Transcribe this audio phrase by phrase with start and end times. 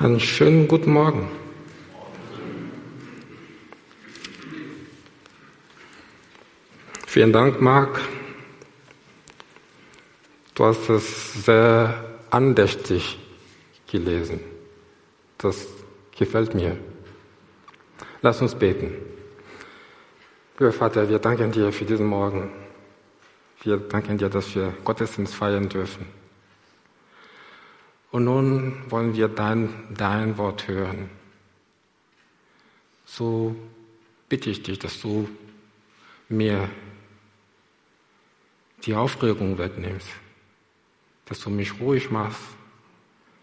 [0.00, 1.28] Einen schönen guten Morgen.
[7.06, 8.00] Vielen Dank, Marc.
[10.54, 13.18] Du hast es sehr andächtig
[13.92, 14.40] gelesen.
[15.36, 15.68] Das
[16.16, 16.78] gefällt mir.
[18.22, 18.94] Lass uns beten.
[20.58, 22.50] Lieber Vater, wir danken dir für diesen Morgen.
[23.62, 26.19] Wir danken dir, dass wir Gottesdienst feiern dürfen.
[28.10, 31.10] Und nun wollen wir dein, dein Wort hören.
[33.04, 33.54] So
[34.28, 35.28] bitte ich dich, dass du
[36.28, 36.68] mir
[38.84, 40.08] die Aufregung wegnimmst,
[41.26, 42.40] dass du mich ruhig machst,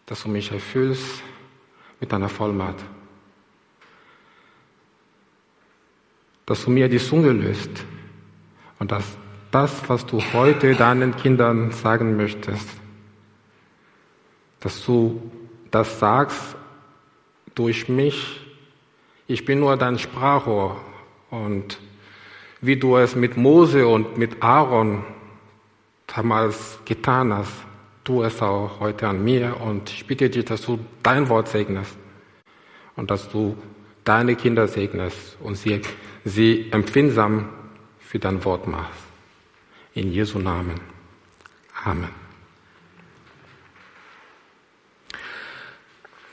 [0.06, 1.22] dass du mich erfüllst
[2.00, 2.84] mit deiner Vollmacht,
[6.46, 7.86] dass du mir die Zunge löst
[8.80, 9.06] und dass
[9.52, 12.70] das, was du heute deinen Kindern sagen möchtest,
[14.60, 15.22] dass du
[15.72, 16.56] das sagst
[17.56, 18.42] durch mich.
[19.28, 20.82] Ich bin nur dein Sprachrohr.
[21.30, 21.80] Und
[22.62, 25.04] wie du es mit Mose und mit Aaron
[26.08, 27.52] damals getan hast,
[28.04, 29.60] tu es auch heute an mir.
[29.60, 31.98] Und ich bitte dich, dass du dein Wort segnest
[32.96, 33.58] und dass du
[34.04, 35.82] deine Kinder segnest und sie,
[36.24, 37.50] sie empfindsam
[38.00, 39.04] für dein Wort machst.
[39.94, 40.80] In Jesu Namen.
[41.84, 42.27] Amen.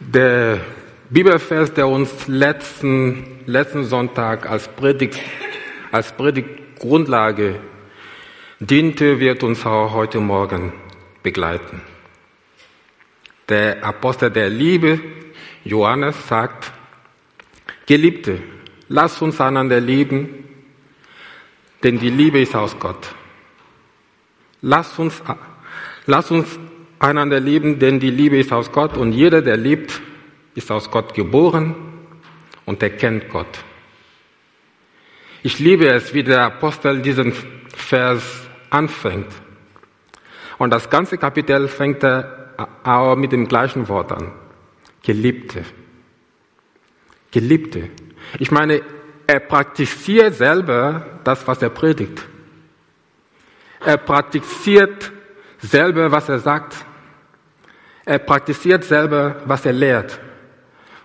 [0.06, 0.60] Der
[1.08, 5.18] Bibelvers, der uns letzten, letzten Sonntag als Predigt,
[5.92, 7.58] als Predigtgrundlage
[8.60, 10.74] diente, wird uns auch heute Morgen
[11.22, 11.80] begleiten.
[13.48, 15.00] Der Apostel der Liebe,
[15.64, 16.70] Johannes, sagt,
[17.86, 18.42] Geliebte,
[18.88, 20.44] lasst uns einander lieben,
[21.82, 23.08] denn die Liebe ist aus Gott.
[24.60, 25.22] Lasst uns,
[26.04, 26.58] lasst uns
[27.04, 30.00] einander lieben, denn die Liebe ist aus Gott und jeder, der liebt,
[30.54, 31.74] ist aus Gott geboren
[32.64, 33.64] und erkennt Gott.
[35.42, 37.32] Ich liebe es, wie der Apostel diesen
[37.74, 39.28] Vers anfängt.
[40.58, 44.32] Und das ganze Kapitel fängt er auch mit dem gleichen Wort an.
[45.02, 45.64] Geliebte.
[47.30, 47.90] Geliebte.
[48.38, 48.80] Ich meine,
[49.26, 52.24] er praktiziert selber das, was er predigt.
[53.84, 55.12] Er praktiziert
[55.58, 56.86] selber, was er sagt.
[58.04, 60.20] Er praktiziert selber, was er lehrt.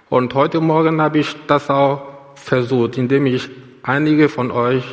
[0.10, 3.50] Und heute Morgen habe ich das auch versucht, indem ich
[3.84, 4.84] einige von euch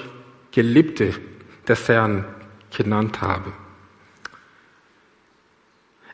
[0.52, 1.14] Geliebte
[1.66, 2.24] des Herrn
[2.76, 3.52] genannt habe.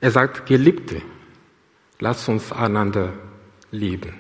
[0.01, 1.03] Er sagt, Geliebte,
[2.01, 3.13] lasst uns einander
[3.71, 4.15] lieben.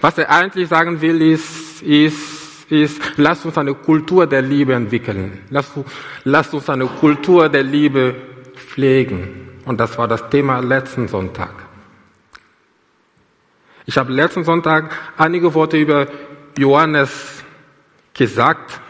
[0.00, 5.42] Was er eigentlich sagen will, ist, ist, ist, lasst uns eine Kultur der Liebe entwickeln.
[5.50, 5.72] Lasst,
[6.24, 8.14] lasst uns eine Kultur der Liebe
[8.54, 9.43] pflegen.
[9.64, 11.52] Und das war das Thema letzten Sonntag.
[13.86, 16.06] Ich habe letzten Sonntag einige Worte über
[16.56, 17.42] Johannes
[18.14, 18.80] gesagt.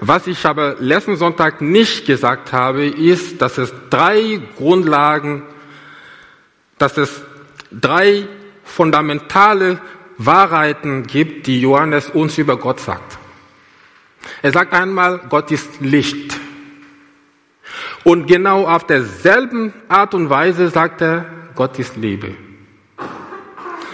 [0.00, 5.42] Was ich aber letzten Sonntag nicht gesagt habe, ist, dass es drei Grundlagen,
[6.78, 7.22] dass es
[7.70, 8.26] drei
[8.64, 9.80] fundamentale
[10.18, 13.18] Wahrheiten gibt, die Johannes uns über Gott sagt.
[14.42, 16.33] Er sagt einmal, Gott ist Licht.
[18.04, 22.36] Und genau auf derselben Art und Weise sagt er, Gott ist Liebe.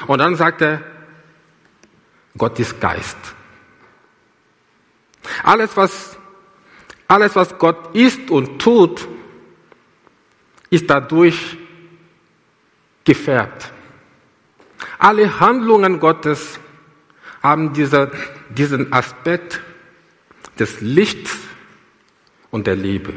[0.08, 0.82] Und dann sagt er,
[2.36, 3.16] Gott ist Geist.
[5.44, 6.18] Alles, was,
[7.06, 9.06] alles, was Gott ist und tut,
[10.70, 11.56] ist dadurch
[13.04, 13.72] gefärbt.
[14.98, 16.58] Alle Handlungen Gottes
[17.42, 18.10] haben diese,
[18.48, 19.60] diesen Aspekt
[20.58, 21.36] des Lichts
[22.50, 23.12] und der Liebe.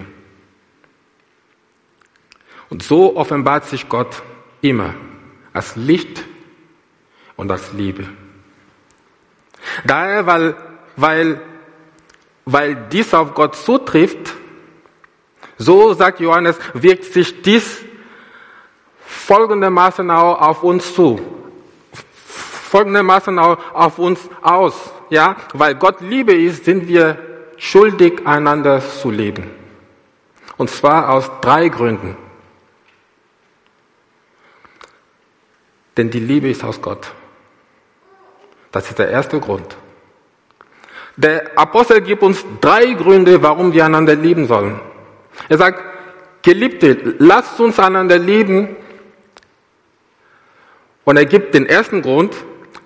[2.70, 4.24] Und so offenbart sich Gott
[4.62, 4.96] immer
[5.54, 6.24] als Licht
[7.36, 8.06] und als Liebe.
[9.86, 10.56] Daher, weil,
[10.96, 11.42] weil,
[12.46, 14.34] weil dies auf Gott zutrifft,
[15.58, 17.84] so sagt Johannes, wirkt sich dies
[19.06, 21.20] folgendermaßen auch auf uns zu.
[22.72, 24.92] Folgendermaßen auch auf uns aus.
[25.10, 27.18] Ja, weil Gott Liebe ist, sind wir
[27.58, 29.50] schuldig, einander zu lieben.
[30.58, 32.18] Und zwar aus drei Gründen.
[35.98, 37.12] Denn die Liebe ist aus Gott.
[38.72, 39.78] Das ist der erste Grund.
[41.16, 44.80] Der Apostel gibt uns drei Gründe, warum wir einander lieben sollen.
[45.48, 45.84] Er sagt,
[46.42, 48.76] Geliebte, lasst uns einander lieben.
[51.06, 52.36] Und er gibt den ersten Grund,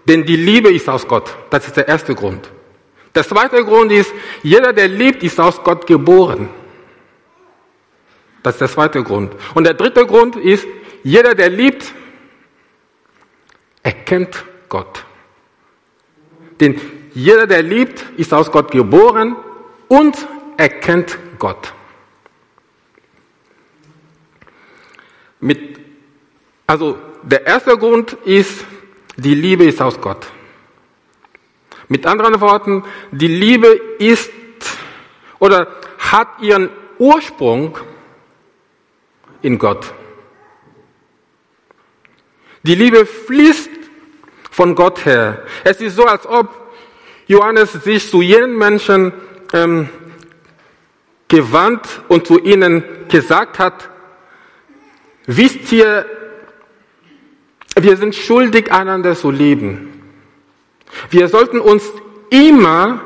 [0.08, 1.36] denn die Liebe ist aus Gott.
[1.50, 2.50] Das ist der erste Grund.
[3.16, 4.14] Der zweite Grund ist,
[4.44, 6.50] jeder, der liebt, ist aus Gott geboren.
[8.44, 9.34] Das ist der zweite Grund.
[9.56, 10.68] Und der dritte Grund ist,
[11.04, 11.94] jeder, der liebt,
[13.84, 15.06] erkennt Gott.
[16.60, 16.80] Denn
[17.14, 19.36] jeder, der liebt, ist aus Gott geboren
[19.88, 20.28] und
[20.58, 21.74] erkennt Gott.
[25.40, 25.80] Mit,
[26.66, 28.66] also der erste Grund ist,
[29.16, 30.28] die Liebe ist aus Gott.
[31.88, 33.68] Mit anderen Worten, die Liebe
[34.00, 34.32] ist
[35.40, 37.78] oder hat ihren Ursprung
[39.42, 39.94] in Gott.
[42.68, 43.70] Die Liebe fließt
[44.52, 45.44] von Gott her.
[45.64, 46.50] Es ist so, als ob
[47.26, 49.14] Johannes sich zu jenen Menschen
[49.54, 49.88] ähm,
[51.30, 53.90] gewandt und zu ihnen gesagt hat,
[55.28, 56.06] wisst ihr,
[57.80, 60.04] wir sind schuldig, einander zu lieben.
[61.10, 61.86] Wir sollten uns
[62.30, 63.00] immer,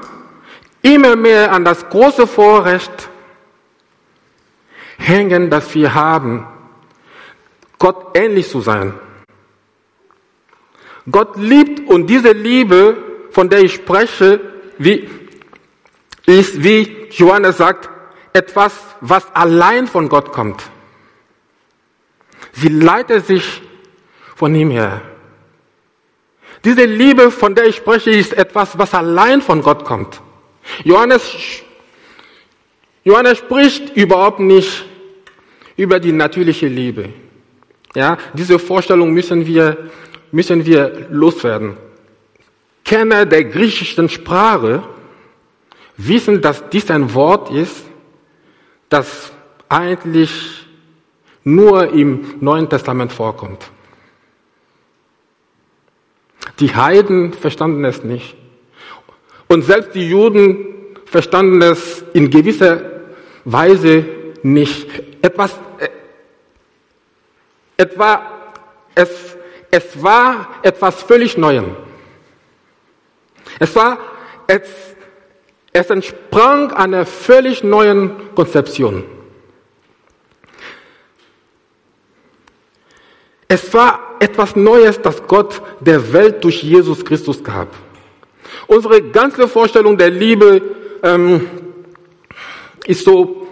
[0.81, 3.09] immer mehr an das große Vorrecht
[4.97, 6.47] hängen, das wir haben,
[7.77, 8.95] Gott ähnlich zu sein.
[11.09, 12.97] Gott liebt und diese Liebe,
[13.31, 14.39] von der ich spreche,
[14.77, 15.09] wie,
[16.25, 17.89] ist, wie Johannes sagt,
[18.33, 20.61] etwas, was allein von Gott kommt.
[22.53, 23.61] Sie leitet sich
[24.35, 25.01] von ihm her.
[26.63, 30.21] Diese Liebe, von der ich spreche, ist etwas, was allein von Gott kommt.
[30.83, 31.63] Johannes,
[33.03, 34.85] Johannes spricht überhaupt nicht
[35.75, 37.09] über die natürliche Liebe.
[37.95, 39.89] Ja, diese Vorstellung müssen wir,
[40.31, 41.77] müssen wir loswerden.
[42.83, 44.83] Kenner der griechischen Sprache
[45.97, 47.85] wissen, dass dies ein Wort ist,
[48.89, 49.31] das
[49.69, 50.67] eigentlich
[51.43, 53.71] nur im Neuen Testament vorkommt.
[56.59, 58.35] Die Heiden verstanden es nicht.
[59.47, 60.65] Und selbst die Juden
[61.05, 62.81] verstanden es in gewisser
[63.45, 64.05] Weise
[64.43, 64.87] nicht.
[65.21, 65.89] Etwas, äh,
[67.77, 68.21] etwa,
[68.95, 69.37] es,
[69.71, 71.63] es war etwas völlig Neues.
[73.59, 73.97] Es war,
[74.47, 74.61] es,
[75.71, 79.03] es entsprang einer völlig neuen Konzeption.
[83.47, 87.67] Es war etwas Neues, das Gott der Welt durch Jesus Christus gab.
[88.67, 90.61] Unsere ganze Vorstellung der Liebe
[91.03, 91.49] ähm,
[92.85, 93.47] ist so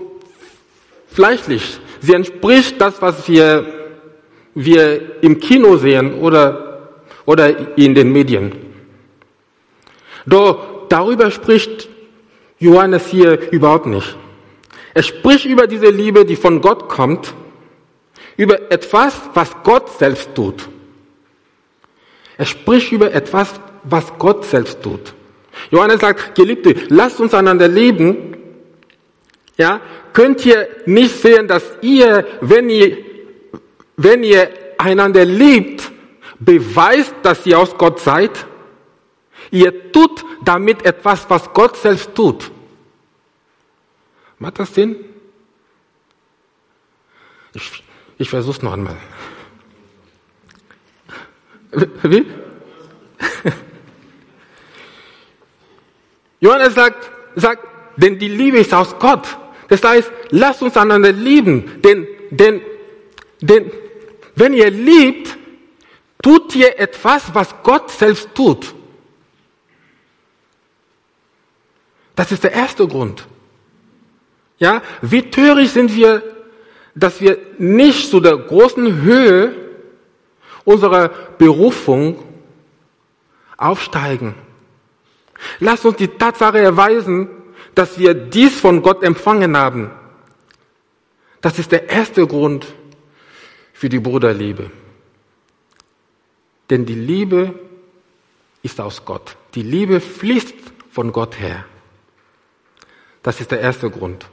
[1.12, 1.80] fleischlich.
[2.00, 3.79] Sie entspricht das, was wir,
[4.56, 6.90] wir im Kino sehen oder,
[7.25, 8.51] oder in den Medien.
[10.25, 11.88] Doch darüber spricht
[12.60, 14.18] Johannes hier überhaupt nicht.
[14.94, 17.34] Er spricht über diese Liebe, die von Gott kommt
[18.40, 20.69] über etwas, was Gott selbst tut.
[22.38, 25.13] Er spricht über etwas, was Gott selbst tut.
[25.72, 28.38] Johannes sagt, Geliebte, lasst uns einander lieben.
[29.57, 29.81] Ja,
[30.13, 32.98] könnt ihr nicht sehen, dass ihr, wenn ihr,
[34.01, 35.92] wenn ihr einander liebt,
[36.40, 38.46] beweist, dass ihr aus Gott seid?
[39.51, 42.50] Ihr tut damit etwas, was Gott selbst tut.
[44.38, 44.96] Macht das Sinn?
[47.54, 47.84] Ich,
[48.18, 48.96] ich versuch's noch einmal.
[52.04, 52.25] Wie?
[56.40, 57.68] Johannes sagt, sagt,
[57.98, 59.28] denn die Liebe ist aus Gott.
[59.68, 62.62] Das heißt, lasst uns einander lieben, denn, denn,
[63.42, 63.69] denn,
[64.39, 65.38] wenn ihr liebt,
[66.21, 68.74] tut ihr etwas, was Gott selbst tut.
[72.15, 73.27] Das ist der erste Grund.
[74.58, 76.22] Ja, wie töricht sind wir
[77.00, 79.55] dass wir nicht zu der großen Höhe
[80.65, 82.24] unserer Berufung
[83.58, 84.36] aufsteigen.
[85.60, 87.29] Lass uns die Tatsache erweisen,
[87.74, 89.91] dass wir dies von Gott empfangen haben.
[91.41, 92.67] Das ist der erste Grund
[93.79, 94.69] für die Bruderliebe.
[96.69, 97.53] Denn die Liebe
[98.62, 99.38] ist aus Gott.
[99.55, 100.53] Die Liebe fließt
[100.91, 101.63] von Gott her.
[103.24, 104.25] Das ist der erste Grund.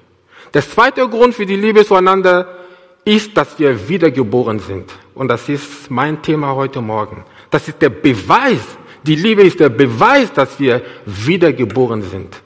[0.53, 2.57] Der zweite Grund für die Liebe zueinander
[3.05, 4.93] ist, dass wir wiedergeboren sind.
[5.15, 7.25] Und das ist mein Thema heute Morgen.
[7.49, 8.65] Das ist der Beweis.
[9.05, 12.43] Die Liebe ist der Beweis, dass wir wiedergeboren sind.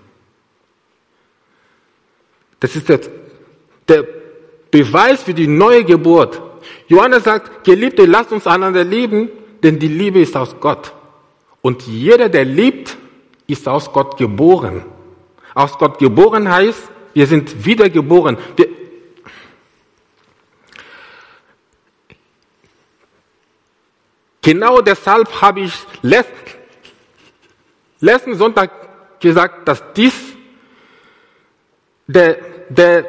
[2.61, 3.01] Das ist der,
[4.71, 6.50] Beweis für die neue Geburt.
[6.89, 9.31] Johannes sagt, Geliebte, lasst uns einander lieben,
[9.63, 10.93] denn die Liebe ist aus Gott.
[11.63, 12.97] Und jeder, der liebt,
[13.47, 14.85] ist aus Gott geboren.
[15.55, 18.39] Aus Gott geboren heißt, wir sind wiedergeboren.
[18.57, 18.69] Wir,
[24.43, 25.73] genau deshalb habe ich
[28.01, 28.71] letzten Sonntag
[29.21, 30.15] gesagt, dass dies
[32.07, 32.39] der,
[32.69, 33.07] der,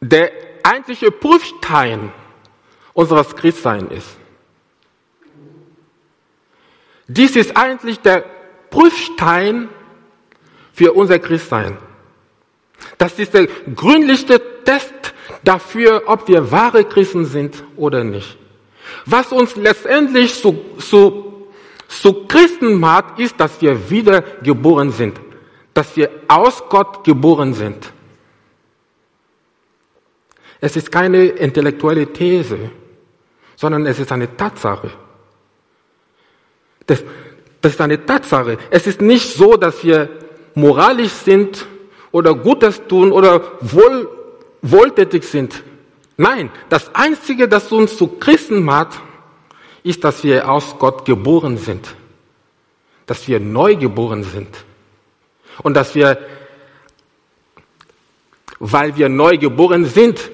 [0.00, 0.32] der
[0.66, 2.12] einzige Prüfstein
[2.92, 4.16] unseres Christseins ist.
[7.08, 8.24] Dies ist eigentlich der
[8.70, 9.68] Prüfstein
[10.72, 11.78] für unser Christsein.
[12.98, 18.36] Das ist der gründlichste Test dafür, ob wir wahre Christen sind oder nicht.
[19.04, 21.48] Was uns letztendlich zu, zu,
[21.88, 25.20] zu Christen macht, ist, dass wir wiedergeboren sind,
[25.72, 27.92] dass wir aus Gott geboren sind.
[30.60, 32.70] Es ist keine intellektuelle These,
[33.56, 34.90] sondern es ist eine Tatsache.
[36.86, 37.02] Das,
[37.60, 38.58] das ist eine Tatsache.
[38.70, 40.08] Es ist nicht so, dass wir
[40.54, 41.66] moralisch sind
[42.12, 44.08] oder Gutes tun oder wohl,
[44.62, 45.62] wohltätig sind.
[46.16, 49.00] Nein, das Einzige, das uns zu Christen macht,
[49.82, 51.94] ist, dass wir aus Gott geboren sind.
[53.04, 54.48] Dass wir neu geboren sind.
[55.62, 56.18] Und dass wir,
[58.58, 60.30] weil wir neu geboren sind,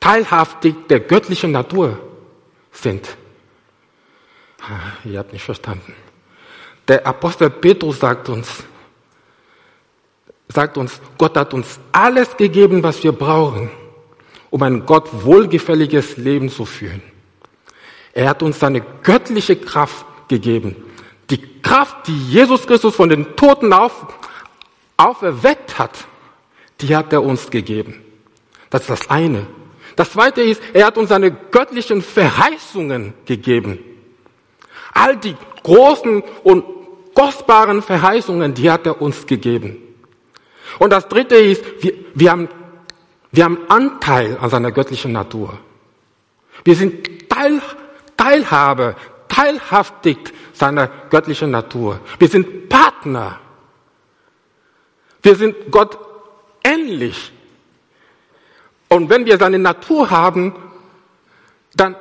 [0.00, 1.98] teilhaftig der göttlichen Natur
[2.72, 3.16] sind.
[4.60, 5.94] Ah, ihr habt nicht verstanden.
[6.86, 8.64] Der Apostel Petrus sagt uns,
[10.48, 13.70] sagt uns, Gott hat uns alles gegeben, was wir brauchen,
[14.50, 17.02] um ein Gott wohlgefälliges Leben zu führen.
[18.12, 20.76] Er hat uns seine göttliche Kraft gegeben.
[21.30, 24.06] Die Kraft, die Jesus Christus von den Toten auf,
[24.96, 26.06] auferweckt hat,
[26.80, 28.02] die hat er uns gegeben.
[28.70, 29.46] Das ist das eine.
[29.98, 33.80] Das zweite ist, er hat uns seine göttlichen Verheißungen gegeben.
[34.92, 36.64] All die großen und
[37.14, 39.82] kostbaren Verheißungen, die hat er uns gegeben.
[40.78, 42.48] Und das dritte ist, wir, wir, haben,
[43.32, 45.58] wir haben Anteil an seiner göttlichen Natur.
[46.62, 47.60] Wir sind Teil,
[48.16, 48.94] Teilhabe,
[49.26, 51.98] teilhaftig seiner göttlichen Natur.
[52.20, 53.40] Wir sind Partner.
[55.24, 55.98] Wir sind Gott
[56.62, 57.32] ähnlich.
[58.88, 60.54] Und wenn wir seine Natur haben,
[61.74, 61.96] dann,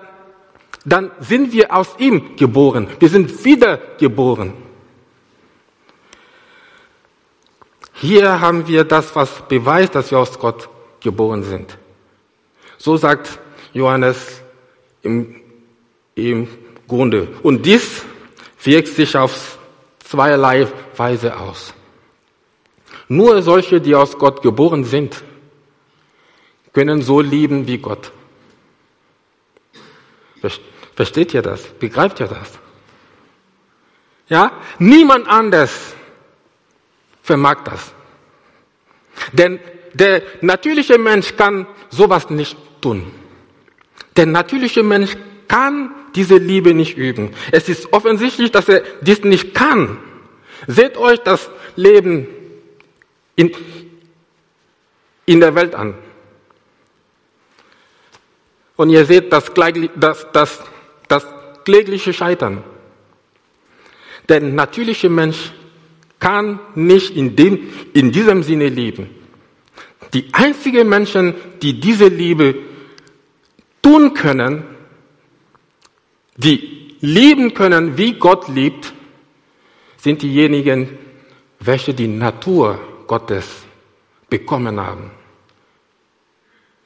[0.86, 2.88] dann sind wir aus ihm geboren.
[3.00, 4.54] Wir sind wiedergeboren.
[7.94, 10.70] Hier haben wir das, was beweist, dass wir aus Gott
[11.02, 11.78] geboren sind.
[12.78, 13.40] So sagt
[13.74, 14.42] Johannes
[15.02, 15.36] im,
[16.16, 16.48] im
[16.88, 17.28] Grunde.
[17.42, 18.04] Und dies
[18.64, 19.58] wirkt sich auf
[20.00, 21.74] zweierlei Weise aus.
[23.08, 25.24] Nur solche, die aus Gott geboren sind,
[26.78, 28.12] können so lieben wie Gott.
[30.96, 31.64] Versteht ihr das?
[31.80, 32.60] Begreift ihr das?
[34.30, 34.52] Ja?
[34.78, 35.96] Niemand anders
[37.24, 37.92] vermag das.
[39.34, 39.60] Denn
[39.96, 43.12] der natürliche Mensch kann sowas nicht tun.
[44.16, 45.18] Der natürliche Mensch
[45.48, 47.34] kann diese Liebe nicht üben.
[47.52, 49.98] Es ist offensichtlich, dass er dies nicht kann.
[50.68, 52.28] Seht euch das Leben
[53.36, 53.52] in,
[55.26, 55.96] in der Welt an.
[58.78, 59.52] Und ihr seht das,
[59.96, 60.64] das, das,
[61.08, 61.28] das
[61.66, 62.64] klägliche Scheitern.
[64.30, 65.52] Der natürliche Mensch
[66.20, 69.10] kann nicht in, dem, in diesem Sinne lieben.
[70.14, 72.56] Die einzigen Menschen, die diese Liebe
[73.82, 74.64] tun können,
[76.36, 78.94] die lieben können, wie Gott liebt,
[79.98, 80.98] sind diejenigen,
[81.60, 83.64] welche die Natur Gottes
[84.30, 85.12] bekommen haben,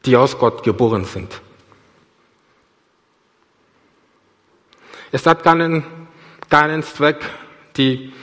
[0.05, 1.41] die aus Gott geboren sind.
[5.11, 5.83] Es hat keinen,
[6.49, 7.17] keinen Zweck,
[7.77, 8.13] die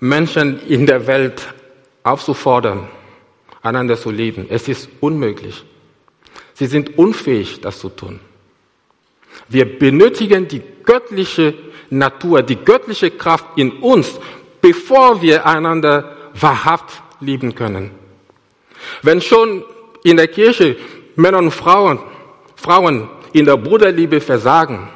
[0.00, 1.42] Menschen in der Welt
[2.02, 2.88] aufzufordern,
[3.62, 4.46] einander zu lieben.
[4.50, 5.64] Es ist unmöglich.
[6.52, 8.20] Sie sind unfähig, das zu tun.
[9.48, 11.54] Wir benötigen die göttliche
[11.90, 14.18] Natur, die göttliche Kraft in uns,
[14.60, 17.90] bevor wir einander wahrhaft lieben können.
[19.02, 19.64] Wenn schon
[20.02, 20.76] in der Kirche
[21.16, 21.98] Männer und Frauen,
[22.56, 24.88] Frauen in der Bruderliebe versagen,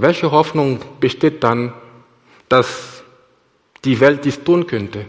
[0.00, 1.72] welche Hoffnung besteht dann,
[2.48, 3.02] dass
[3.84, 5.06] die Welt dies tun könnte.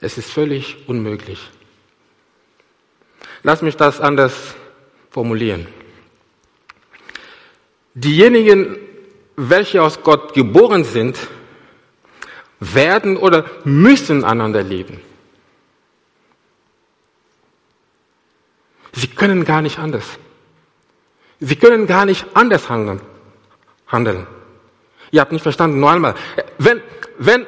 [0.00, 1.40] Es ist völlig unmöglich.
[3.42, 4.54] Lass mich das anders
[5.10, 5.66] formulieren.
[7.94, 8.76] Diejenigen,
[9.36, 11.18] welche aus Gott geboren sind,
[12.60, 15.00] werden oder müssen einander lieben.
[18.92, 20.18] Sie können gar nicht anders.
[21.40, 23.00] Sie können gar nicht anders handeln.
[23.86, 24.26] handeln.
[25.10, 25.80] Ihr habt nicht verstanden.
[25.80, 26.14] Noch einmal.
[26.58, 26.82] Wenn,
[27.18, 27.46] wenn,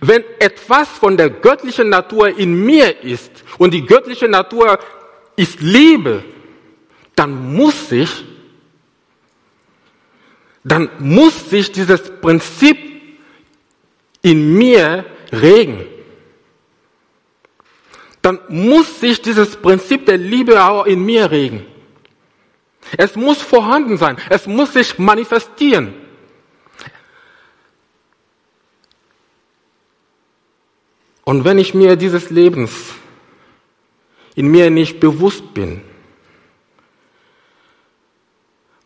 [0.00, 4.78] wenn etwas von der göttlichen Natur in mir ist und die göttliche Natur
[5.36, 6.24] ist Liebe,
[7.14, 8.24] dann muss sich,
[10.64, 12.78] dann muss sich dieses Prinzip
[14.22, 15.84] in mir regen.
[18.22, 21.66] Dann muss sich dieses Prinzip der Liebe auch in mir regen.
[22.96, 24.16] Es muss vorhanden sein.
[24.28, 25.94] Es muss sich manifestieren.
[31.24, 32.72] Und wenn ich mir dieses Lebens
[34.34, 35.82] in mir nicht bewusst bin,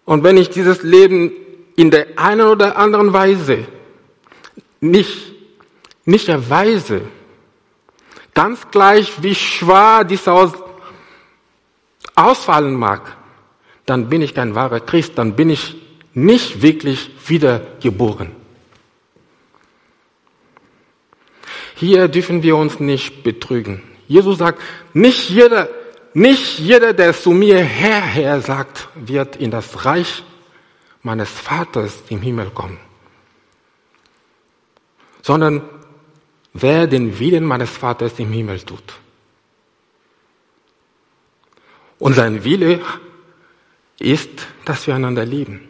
[0.05, 1.33] und wenn ich dieses Leben
[1.75, 3.67] in der einen oder anderen Weise
[4.81, 5.33] nicht,
[6.05, 7.03] nicht erweise,
[8.33, 10.53] ganz gleich wie schwer dies aus,
[12.15, 13.17] ausfallen mag,
[13.87, 15.77] dann bin ich kein wahrer Christ, dann bin ich
[16.13, 18.33] nicht wirklich wiedergeboren.
[21.77, 23.83] Hier dürfen wir uns nicht betrügen.
[24.09, 24.63] Jesus sagt,
[24.95, 25.69] nicht jeder,
[26.15, 30.25] nicht jeder, der zu mir Herr, Herr sagt, wird in das Reich
[31.03, 32.79] meines Vaters im Himmel kommen,
[35.23, 35.63] sondern
[36.55, 38.95] wer den Willen meines Vaters im Himmel tut.
[41.99, 42.81] Und sein Wille
[43.99, 44.31] ist,
[44.65, 45.69] dass wir einander lieben.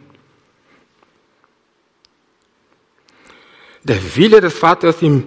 [3.83, 5.23] Der Wille des Vaters im,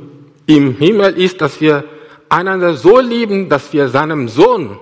[0.47, 1.85] im Himmel ist, dass wir
[2.28, 4.78] einander so lieben, dass wir seinem Sohn,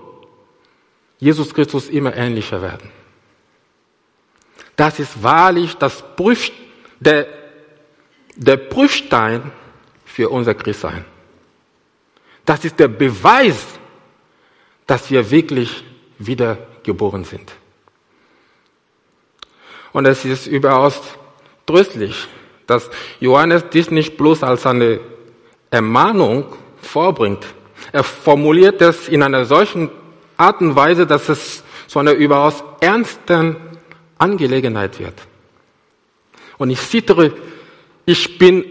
[1.18, 2.90] Jesus Christus, immer ähnlicher werden.
[4.75, 6.50] Das ist wahrlich das Prüf,
[7.00, 7.26] der,
[8.37, 9.50] der Prüfstein
[10.04, 11.04] für unser Christsein.
[12.44, 13.78] Das ist der Beweis,
[14.87, 15.84] dass wir wirklich
[16.18, 17.52] wiedergeboren sind.
[19.99, 21.00] Und es ist überaus
[21.67, 22.28] tröstlich,
[22.69, 22.88] dass
[23.19, 25.00] Johannes dies nicht bloß als eine
[25.73, 27.45] Ermahnung vorbringt.
[27.90, 29.90] Er formuliert es in einer solchen
[30.37, 33.57] Art und Weise, dass es zu einer überaus ernsten
[34.19, 35.14] Angelegenheit wird.
[36.59, 37.33] Und ich zittere,
[38.07, 38.64] ich bin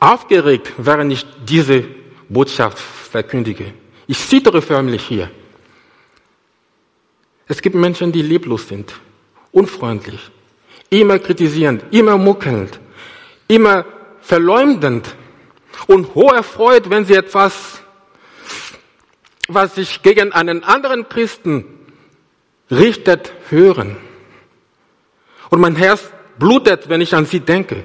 [0.00, 1.84] aufgeregt, während ich diese
[2.28, 3.72] Botschaft verkündige.
[4.08, 5.30] Ich zittere förmlich hier.
[7.46, 8.92] Es gibt Menschen, die leblos sind,
[9.52, 10.32] unfreundlich,
[10.90, 12.78] immer kritisierend, immer muckelnd,
[13.48, 13.84] immer
[14.20, 15.14] verleumdend
[15.86, 17.82] und hocherfreut, wenn sie etwas,
[19.48, 21.64] was sich gegen einen anderen Christen
[22.70, 23.96] richtet, hören.
[25.50, 27.84] Und mein Herz blutet, wenn ich an sie denke.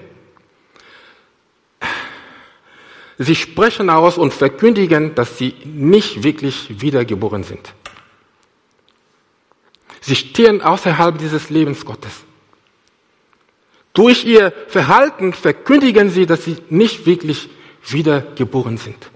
[3.18, 7.74] Sie sprechen aus und verkündigen, dass sie nicht wirklich wiedergeboren sind.
[10.02, 12.12] Sie stehen außerhalb dieses Lebens Gottes.
[13.94, 17.50] Durch ihr Verhalten verkündigen sie, dass sie nicht wirklich
[17.90, 19.12] wiedergeboren sind.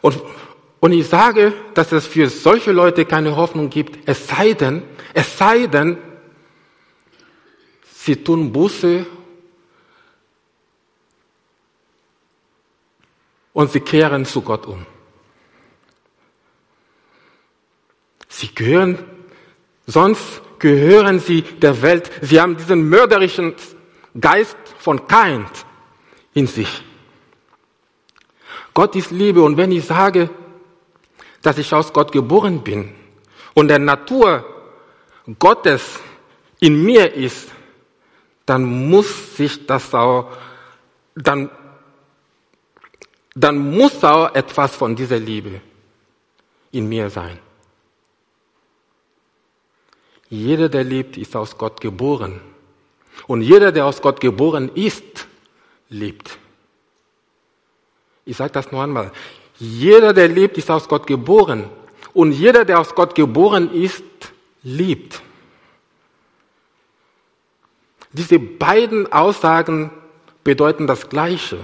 [0.00, 0.22] Und,
[0.80, 5.36] und ich sage, dass es für solche Leute keine Hoffnung gibt, es sei denn, es
[5.36, 5.98] sei denn,
[7.92, 9.04] sie tun Buße
[13.52, 14.86] und sie kehren zu Gott um.
[18.28, 18.98] Sie gehören,
[19.90, 22.10] sonst gehören sie der Welt.
[22.22, 23.54] Sie haben diesen mörderischen
[24.18, 25.46] Geist von Kain
[26.34, 26.82] in sich.
[28.72, 30.30] Gott ist Liebe und wenn ich sage,
[31.42, 32.92] dass ich aus Gott geboren bin
[33.54, 34.44] und der Natur
[35.38, 35.98] Gottes
[36.60, 37.50] in mir ist,
[38.46, 40.30] dann muss sich das auch,
[41.14, 41.50] dann,
[43.34, 45.60] dann muss auch etwas von dieser Liebe
[46.72, 47.38] in mir sein.
[50.30, 52.40] Jeder, der lebt, ist aus Gott geboren.
[53.26, 55.26] Und jeder, der aus Gott geboren ist,
[55.88, 56.38] lebt.
[58.24, 59.10] Ich sage das noch einmal.
[59.58, 61.68] Jeder, der lebt, ist aus Gott geboren.
[62.14, 64.04] Und jeder, der aus Gott geboren ist,
[64.62, 65.20] liebt.
[68.12, 69.90] Diese beiden Aussagen
[70.42, 71.58] bedeuten das Gleiche,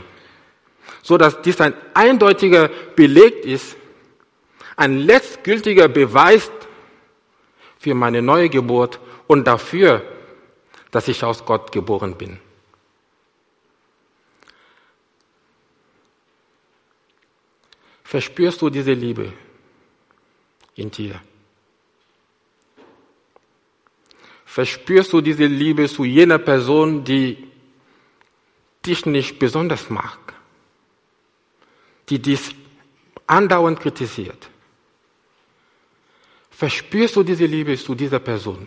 [1.02, 3.76] so dass dies ein eindeutiger Beleg ist,
[4.76, 6.50] ein letztgültiger Beweis
[7.86, 10.02] für meine neue Geburt und dafür,
[10.90, 12.40] dass ich aus Gott geboren bin.
[18.02, 19.32] Verspürst du diese Liebe
[20.74, 21.20] in dir?
[24.44, 27.46] Verspürst du diese Liebe zu jener Person, die
[28.84, 30.34] dich nicht besonders mag,
[32.08, 32.56] die dich
[33.28, 34.50] andauernd kritisiert?
[36.56, 38.66] Verspürst du diese Liebe zu dieser Person?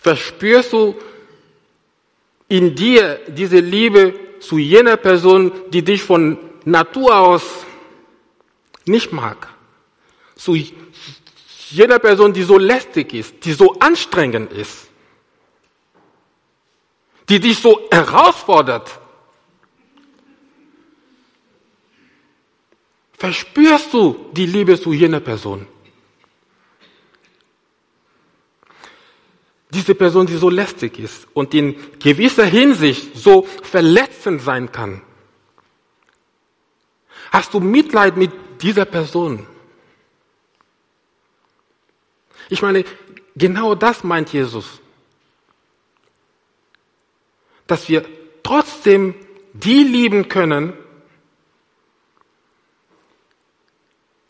[0.00, 0.96] Verspürst du
[2.48, 7.42] in dir diese Liebe zu jener Person, die dich von Natur aus
[8.86, 9.48] nicht mag?
[10.34, 10.56] Zu
[11.68, 14.88] jener Person, die so lästig ist, die so anstrengend ist,
[17.28, 18.98] die dich so herausfordert?
[23.18, 25.66] Verspürst du die Liebe zu jener Person?
[29.70, 35.02] Diese Person, die so lästig ist und in gewisser Hinsicht so verletzend sein kann.
[37.30, 38.30] Hast du Mitleid mit
[38.62, 39.46] dieser Person?
[42.48, 42.84] Ich meine,
[43.34, 44.80] genau das meint Jesus.
[47.66, 48.06] Dass wir
[48.42, 49.14] trotzdem
[49.52, 50.74] die lieben können,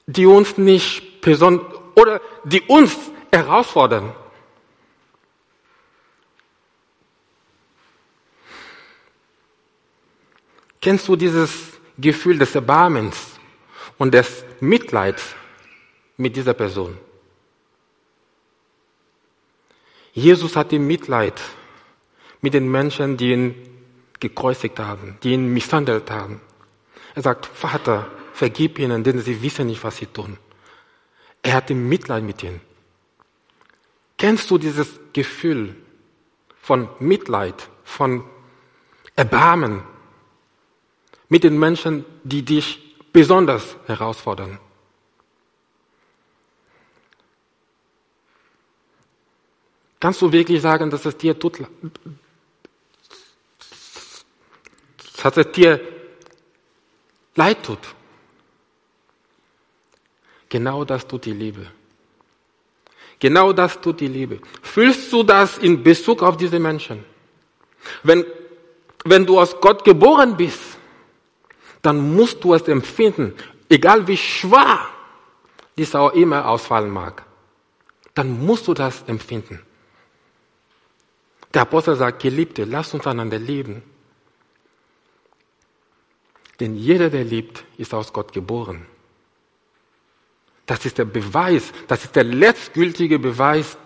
[0.07, 2.97] die uns nicht besonders oder die uns
[3.33, 4.15] herausfordern.
[10.81, 11.51] Kennst du dieses
[11.99, 13.17] Gefühl des Erbarmens
[13.99, 15.35] und des Mitleids
[16.17, 16.97] mit dieser Person?
[20.13, 21.41] Jesus hatte Mitleid
[22.41, 23.55] mit den Menschen, die ihn
[24.21, 26.41] gekreuzigt haben, die ihn misshandelt haben.
[27.15, 28.07] Er sagt, Vater,
[28.37, 30.37] vergib ihnen, denn sie wissen nicht, was sie tun.
[31.43, 32.61] Er hatte Mitleid mit ihnen.
[34.19, 35.75] Kennst du dieses Gefühl
[36.61, 38.25] von Mitleid, von
[39.15, 39.83] Erbarmen
[41.31, 44.59] mit den Menschen, die dich besonders herausfordern?
[49.99, 51.63] Kannst du wirklich sagen, dass es dir tut,
[55.23, 55.81] dass es dir
[57.35, 57.97] leid tut?
[60.49, 61.67] Genau das tut die Liebe.
[63.19, 64.41] Genau das tut die Liebe.
[64.63, 67.05] Fühlst du das in Bezug auf diese Menschen?
[68.03, 68.25] Wenn,
[69.05, 70.61] wenn du aus Gott geboren bist,
[71.83, 73.35] dann musst du es empfinden,
[73.69, 74.81] egal wie schwer
[75.79, 77.25] dies auch immer ausfallen mag.
[78.15, 79.61] Dann musst du das empfinden.
[81.55, 83.83] Der Apostel sagt, Geliebte, lasst uns einander lieben.
[86.61, 88.87] Denn jeder, der liebt, ist aus Gott geboren.
[90.67, 93.79] Das ist der Beweis, das ist der letztgültige Beweis,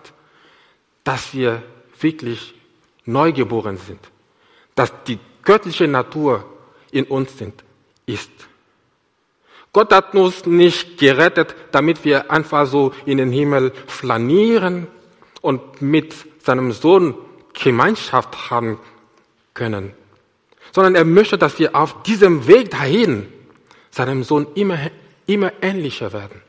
[1.05, 1.63] dass wir
[2.01, 2.55] wirklich
[3.05, 4.01] neugeboren sind,
[4.75, 6.45] dass die göttliche Natur
[6.91, 7.63] in uns sind,
[8.07, 8.31] ist.
[9.73, 14.89] Gott hat uns nicht gerettet, damit wir einfach so in den Himmel flanieren
[15.43, 17.15] und mit seinem Sohn
[17.53, 18.79] Gemeinschaft haben
[19.55, 19.93] können,
[20.73, 23.33] sondern er möchte, dass wir auf diesem Weg dahin
[23.91, 24.79] seinem Sohn immer,
[25.27, 26.41] immer ähnlicher werden.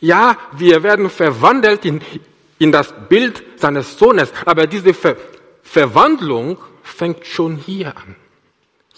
[0.00, 2.00] Ja, wir werden verwandelt in,
[2.58, 5.16] in das Bild seines Sohnes, aber diese Ver
[5.62, 8.14] Verwandlung fängt schon hier an.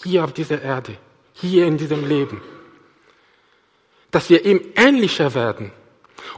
[0.03, 0.95] Hier auf dieser Erde,
[1.33, 2.41] hier in diesem Leben.
[4.11, 5.71] Dass wir ihm ähnlicher werden.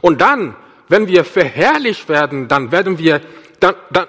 [0.00, 0.56] Und dann,
[0.88, 3.20] wenn wir verherrlicht werden, dann werden wir,
[3.60, 4.06] dann, dann,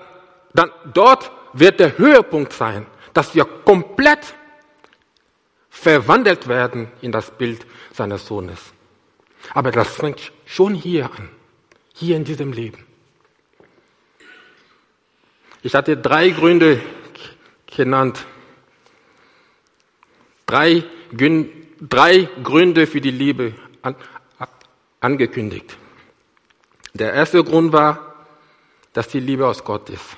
[0.53, 4.33] dann dort wird der Höhepunkt sein, dass wir komplett
[5.69, 8.73] verwandelt werden in das Bild seines Sohnes.
[9.51, 11.29] Aber das fängt schon hier an,
[11.93, 12.85] hier in diesem Leben.
[15.61, 16.81] Ich hatte drei Gründe
[17.67, 18.25] genannt,
[20.45, 23.95] drei, drei Gründe für die Liebe an,
[24.99, 25.77] angekündigt.
[26.93, 28.25] Der erste Grund war,
[28.93, 30.17] dass die Liebe aus Gott ist.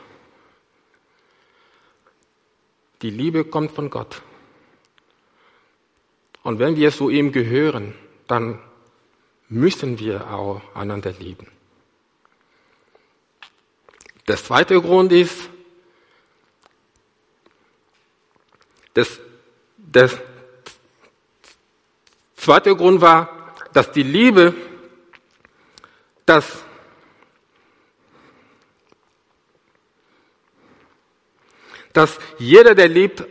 [3.01, 4.21] Die Liebe kommt von Gott.
[6.43, 7.93] Und wenn wir zu ihm gehören,
[8.27, 8.59] dann
[9.49, 11.47] müssen wir auch einander lieben.
[14.27, 15.49] Der zweite Grund ist,
[18.93, 19.19] das,
[19.77, 20.17] das
[22.35, 24.53] zweite Grund war, dass die Liebe,
[26.25, 26.65] dass
[31.95, 33.23] dass jeder, der liebt,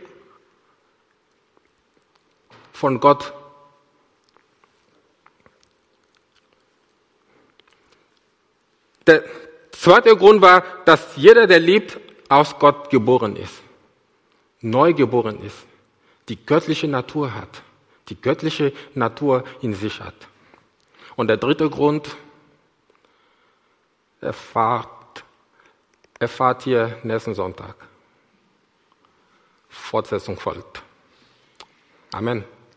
[2.73, 3.31] von Gott
[9.07, 9.23] Der
[9.71, 13.61] zweite Grund war, dass jeder, der liebt, aus Gott geboren ist,
[14.61, 15.57] neu geboren ist,
[16.27, 17.61] die göttliche Natur hat,
[18.09, 20.15] die göttliche Natur in sich hat.
[21.15, 22.15] Und der dritte Grund,
[24.21, 25.23] erfahrt,
[26.19, 27.75] erfahrt ihr nächsten Sonntag.
[29.69, 30.81] Fortsetzung folgt.
[32.11, 32.43] Amen.